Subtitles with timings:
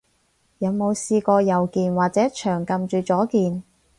[0.57, 3.61] 有冇試過右鍵，或者長撳住左鍵？